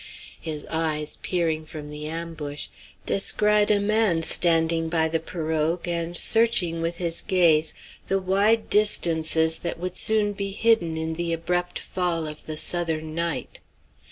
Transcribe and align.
His 0.41 0.65
eyes, 0.71 1.19
peering 1.21 1.63
from 1.63 1.91
the 1.91 2.07
ambush, 2.07 2.69
descried 3.05 3.69
a 3.69 3.79
man 3.79 4.23
standing 4.23 4.89
by 4.89 5.07
the 5.07 5.19
pirogue 5.19 5.87
and 5.87 6.17
searching 6.17 6.81
with 6.81 6.97
his 6.97 7.21
gaze 7.21 7.75
the 8.07 8.19
wide 8.19 8.67
distances 8.71 9.59
that 9.59 9.77
would 9.79 9.97
soon 9.97 10.33
be 10.33 10.53
hidden 10.53 10.97
in 10.97 11.13
the 11.13 11.33
abrupt 11.33 11.77
fall 11.77 12.25
of 12.25 12.47
the 12.47 12.57
southern 12.57 13.13
night. 13.13 13.59